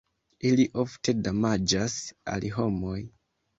[0.51, 1.99] Ili ofte damaĝas
[2.35, 2.99] al homoj.